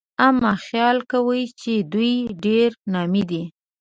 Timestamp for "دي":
3.29-3.43